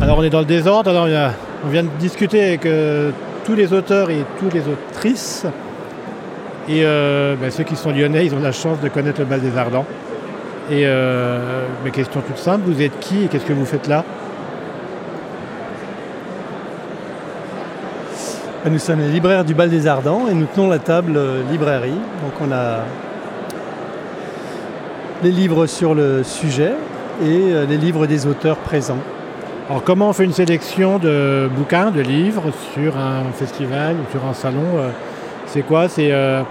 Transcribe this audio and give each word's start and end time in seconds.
Alors 0.00 0.18
on 0.18 0.22
est 0.22 0.30
dans 0.30 0.40
le 0.40 0.44
désordre, 0.44 0.90
on 1.64 1.68
vient 1.68 1.82
de 1.82 1.88
discuter 1.98 2.42
avec 2.42 2.66
euh, 2.66 3.10
tous 3.44 3.54
les 3.54 3.72
auteurs 3.72 4.10
et 4.10 4.24
toutes 4.38 4.54
les 4.54 4.62
autrices. 4.68 5.46
Et 6.68 6.82
euh, 6.84 7.36
ben, 7.40 7.50
ceux 7.50 7.64
qui 7.64 7.76
sont 7.76 7.90
lyonnais, 7.90 8.26
ils 8.26 8.34
ont 8.34 8.40
la 8.40 8.52
chance 8.52 8.80
de 8.80 8.88
connaître 8.88 9.20
le 9.20 9.26
bal 9.26 9.40
des 9.40 9.56
Ardents. 9.56 9.86
Et 10.70 10.82
euh, 10.84 11.66
mes 11.84 11.90
questions 11.90 12.22
toutes 12.26 12.38
simples, 12.38 12.62
vous 12.66 12.80
êtes 12.80 12.98
qui 13.00 13.24
et 13.24 13.28
qu'est-ce 13.28 13.44
que 13.44 13.52
vous 13.52 13.66
faites 13.66 13.86
là? 13.86 14.04
Nous 18.70 18.78
sommes 18.78 19.00
les 19.00 19.10
libraires 19.10 19.44
du 19.44 19.52
Bal 19.52 19.68
des 19.68 19.86
Ardents 19.86 20.22
et 20.26 20.32
nous 20.32 20.46
tenons 20.46 20.70
la 20.70 20.78
table 20.78 21.20
librairie. 21.50 21.90
Donc 21.90 22.32
on 22.40 22.50
a 22.50 22.78
les 25.22 25.30
livres 25.30 25.66
sur 25.66 25.94
le 25.94 26.22
sujet 26.22 26.72
et 27.22 27.66
les 27.68 27.76
livres 27.76 28.06
des 28.06 28.26
auteurs 28.26 28.56
présents. 28.56 29.02
Alors 29.70 29.82
comment 29.82 30.10
on 30.10 30.12
fait 30.12 30.24
une 30.24 30.34
sélection 30.34 30.98
de 30.98 31.48
bouquins, 31.56 31.90
de 31.90 32.02
livres 32.02 32.50
sur 32.74 32.98
un 32.98 33.32
festival 33.32 33.96
ou 33.96 34.10
sur 34.10 34.22
un 34.26 34.34
salon 34.34 34.76
euh, 34.76 34.90
C'est 35.46 35.62
quoi 35.62 35.88
C'est 35.88 36.12
euh, 36.12 36.42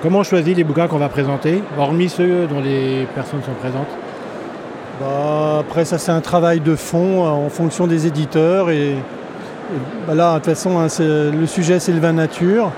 comment 0.00 0.20
on 0.20 0.22
choisit 0.22 0.56
les 0.56 0.62
bouquins 0.62 0.86
qu'on 0.86 0.98
va 0.98 1.08
présenter, 1.08 1.60
hormis 1.76 2.08
ceux 2.08 2.46
dont 2.46 2.60
les 2.60 3.08
personnes 3.16 3.42
sont 3.42 3.54
présentes? 3.60 3.88
Bah, 5.00 5.58
après 5.58 5.84
ça 5.84 5.98
c'est 5.98 6.12
un 6.12 6.20
travail 6.20 6.60
de 6.60 6.76
fond 6.76 7.26
euh, 7.26 7.30
en 7.30 7.48
fonction 7.48 7.88
des 7.88 8.06
éditeurs 8.06 8.70
et, 8.70 8.94
bah, 10.06 10.14
là 10.14 10.34
de 10.34 10.36
toute 10.36 10.46
façon 10.46 10.78
hein, 10.78 10.86
le 11.00 11.46
sujet 11.46 11.80
c'est 11.80 11.92
le 11.92 12.00
vin 12.00 12.12
nature. 12.12 12.70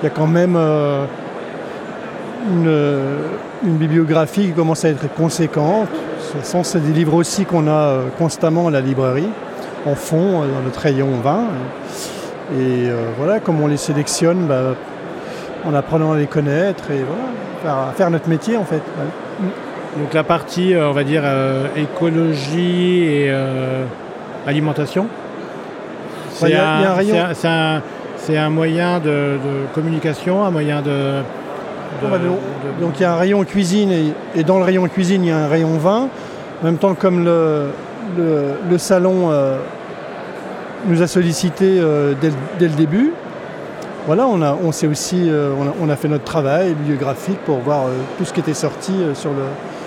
Il 0.00 0.04
y 0.04 0.06
a 0.06 0.10
quand 0.10 0.28
même 0.28 0.54
euh, 0.56 1.06
une 2.46 3.76
bibliographie 3.78 4.46
qui 4.46 4.52
commence 4.52 4.84
à 4.84 4.90
être 4.90 5.12
conséquente. 5.12 5.88
Ce 6.38 6.46
sont 6.50 6.62
c'est 6.64 6.80
des 6.80 6.92
livres 6.92 7.14
aussi 7.14 7.44
qu'on 7.44 7.66
a 7.66 7.70
euh, 7.70 8.02
constamment 8.18 8.68
à 8.68 8.70
la 8.70 8.80
librairie 8.80 9.28
en 9.86 9.94
fond 9.94 10.42
euh, 10.42 10.46
dans 10.52 10.60
notre 10.64 10.80
rayon 10.80 11.08
vin. 11.22 11.44
Et 12.54 12.88
euh, 12.88 12.96
voilà, 13.18 13.40
comme 13.40 13.60
on 13.60 13.66
les 13.66 13.76
sélectionne, 13.76 14.46
bah, 14.46 14.74
en 15.66 15.74
apprenant 15.74 16.12
à 16.12 16.16
les 16.18 16.26
connaître 16.26 16.90
et 16.90 17.04
voilà, 17.62 17.88
à 17.88 17.92
faire 17.92 18.10
notre 18.10 18.28
métier 18.28 18.56
en 18.56 18.64
fait. 18.64 18.76
Ouais. 18.76 19.48
Donc 19.98 20.14
la 20.14 20.24
partie, 20.24 20.74
on 20.76 20.92
va 20.92 21.04
dire, 21.04 21.22
euh, 21.24 21.66
écologie 21.76 23.04
et 23.04 23.26
euh, 23.30 23.84
alimentation 24.46 25.06
Ouais, 26.40 26.54
un 26.54 26.94
rayon. 26.94 27.16
c'est 27.34 27.46
un- 27.46 27.76
un, 27.76 27.82
c'est 28.16 28.38
un 28.38 28.48
moyen 28.50 28.98
de, 28.98 29.04
de 29.10 29.66
communication, 29.74 30.44
un 30.44 30.50
moyen 30.50 30.80
de... 30.80 31.20
de- 32.00 32.06
Bon, 32.08 32.16
de- 32.16 32.84
donc- 32.86 32.94
il 32.98 33.02
y 33.02 33.04
a 33.04 33.12
un 33.12 33.16
rayon 33.16 33.44
cuisine 33.44 33.90
et, 33.90 34.12
et 34.40 34.44
dans 34.44 34.58
le 34.58 34.64
rayon 34.64 34.86
cuisine 34.88 35.24
il 35.24 35.28
y 35.28 35.32
a 35.32 35.38
un 35.38 35.48
rayon 35.48 35.76
vin. 35.78 36.08
En 36.62 36.64
même 36.64 36.78
temps 36.78 36.94
comme 36.94 37.24
le, 37.24 37.66
le, 38.16 38.44
le 38.70 38.78
salon 38.78 39.30
euh, 39.30 39.58
nous 40.86 41.02
a 41.02 41.06
sollicité 41.06 41.78
euh, 41.78 42.14
dès, 42.20 42.28
le- 42.28 42.34
dès 42.58 42.68
le 42.68 42.74
début, 42.74 43.12
voilà, 44.06 44.26
on 44.26 44.42
a, 44.42 44.56
on 44.62 44.72
s'est 44.72 44.86
aussi, 44.88 45.28
euh, 45.28 45.52
on, 45.60 45.66
a, 45.68 45.72
on 45.80 45.88
a 45.88 45.96
fait 45.96 46.08
notre 46.08 46.24
travail 46.24 46.74
bibliographique 46.74 47.38
pour 47.44 47.58
voir 47.58 47.84
tout 48.18 48.24
ce 48.24 48.32
qui 48.32 48.40
était 48.40 48.54
sorti 48.54 48.92
sur, 49.14 49.30
le, 49.30 49.44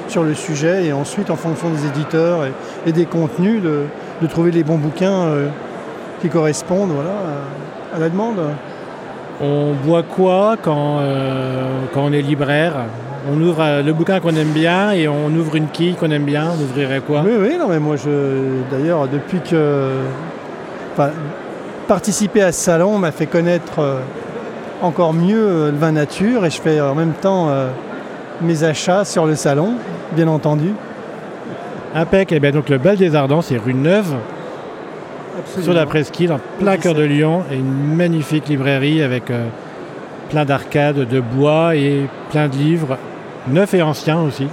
sur 0.07 0.23
le 0.23 0.33
sujet 0.33 0.85
et 0.85 0.93
ensuite 0.93 1.29
en 1.31 1.35
fonction 1.35 1.69
des 1.69 1.85
éditeurs 1.85 2.45
et, 2.45 2.89
et 2.89 2.93
des 2.93 3.05
contenus 3.05 3.61
de, 3.61 3.81
de 4.21 4.27
trouver 4.27 4.51
les 4.51 4.63
bons 4.63 4.77
bouquins 4.77 5.27
qui 6.21 6.29
correspondent 6.29 6.91
voilà, 6.91 7.09
à- 7.11 7.97
à 7.97 7.99
la 7.99 8.09
demande. 8.09 8.37
On 9.41 9.73
boit 9.73 10.03
quoi 10.03 10.55
quand, 10.61 10.99
euh, 10.99 11.81
quand 11.93 12.03
on 12.05 12.13
est 12.13 12.21
libraire? 12.21 12.73
On 13.31 13.41
ouvre 13.41 13.61
euh, 13.61 13.83
le 13.83 13.91
bouquin 13.91 14.19
qu'on 14.19 14.35
aime 14.35 14.53
bien 14.53 14.91
et 14.91 15.07
on 15.07 15.27
ouvre 15.27 15.55
une 15.55 15.67
quille 15.67 15.95
qu'on 15.95 16.11
aime 16.11 16.23
bien. 16.23 16.45
On 16.57 16.63
ouvrirait 16.63 17.01
quoi? 17.01 17.21
Oui, 17.25 17.33
oui, 17.39 17.57
non, 17.59 17.67
mais 17.67 17.79
moi, 17.79 17.95
je, 17.97 18.61
d'ailleurs, 18.71 19.07
depuis 19.07 19.39
que. 19.41 19.89
Enfin, 20.93 21.09
participer 21.87 22.41
à 22.41 22.51
ce 22.51 22.61
salon 22.61 22.97
m'a 22.97 23.11
fait 23.11 23.25
connaître 23.25 23.79
euh, 23.79 23.99
encore 24.81 25.13
mieux 25.13 25.47
euh, 25.47 25.71
le 25.71 25.77
vin 25.77 25.91
nature 25.91 26.45
et 26.45 26.49
je 26.49 26.61
fais 26.61 26.79
en 26.79 26.95
même 26.95 27.13
temps 27.13 27.49
mes 28.41 28.63
achats 28.63 29.05
sur 29.05 29.25
le 29.25 29.35
salon, 29.35 29.73
bien 30.13 30.27
entendu. 30.27 30.73
Impec. 31.93 32.31
Et 32.31 32.39
bien 32.39 32.51
donc 32.51 32.69
le 32.69 32.77
Bal 32.77 32.97
des 32.97 33.15
Ardents, 33.15 33.41
c'est 33.41 33.57
rue 33.57 33.73
Neuve, 33.73 34.15
sur 35.61 35.73
la 35.73 35.85
presqu'île, 35.85 36.31
en 36.31 36.39
plein 36.59 36.77
cœur 36.77 36.93
de 36.93 37.03
Lyon, 37.03 37.43
et 37.51 37.55
une 37.55 37.95
magnifique 37.95 38.47
librairie 38.47 39.01
avec 39.01 39.29
euh, 39.29 39.45
plein 40.29 40.45
d'arcades, 40.45 41.07
de 41.07 41.19
bois 41.19 41.75
et 41.75 42.07
plein 42.31 42.47
de 42.47 42.55
livres, 42.55 42.97
neufs 43.47 43.73
et 43.73 43.81
anciens 43.81 44.21
aussi. 44.21 44.47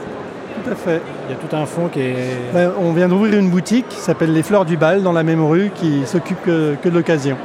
Tout 0.64 0.70
à 0.70 0.74
fait. 0.74 1.00
Il 1.28 1.32
y 1.32 1.34
a 1.34 1.38
tout 1.38 1.56
un 1.56 1.66
fond 1.66 1.88
qui 1.88 2.00
est... 2.00 2.14
Ben, 2.52 2.70
on 2.80 2.92
vient 2.92 3.08
d'ouvrir 3.08 3.38
une 3.38 3.50
boutique 3.50 3.88
qui 3.88 3.96
s'appelle 3.96 4.32
Les 4.32 4.42
Fleurs 4.42 4.64
du 4.64 4.76
Bal 4.76 5.02
dans 5.02 5.12
la 5.12 5.22
même 5.22 5.44
rue 5.44 5.70
qui 5.74 6.02
s'occupe 6.06 6.42
que, 6.44 6.76
que 6.82 6.88
de 6.88 6.94
l'occasion. 6.94 7.36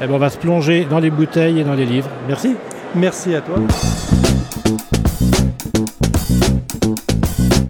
Eh 0.00 0.06
ben, 0.06 0.14
on 0.14 0.18
va 0.18 0.30
se 0.30 0.38
plonger 0.38 0.86
dans 0.88 0.98
les 0.98 1.10
bouteilles 1.10 1.60
et 1.60 1.64
dans 1.64 1.74
les 1.74 1.86
livres. 1.86 2.08
Merci. 2.26 2.56
Merci 2.94 3.34
à 3.34 3.40
toi. 3.40 3.56